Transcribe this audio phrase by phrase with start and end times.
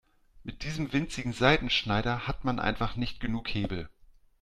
[0.43, 3.87] Mit diesem winzigen Seitenschneider hat man einfach nicht genug Hebel.